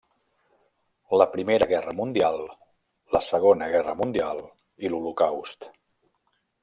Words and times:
La 1.21 1.27
Primera 1.33 1.67
Guerra 1.73 1.93
Mundial, 1.99 2.41
la 3.17 3.21
Segona 3.27 3.67
Guerra 3.75 3.95
Mundial, 4.01 4.43
i 4.87 4.93
l'Holocaust. 4.95 5.69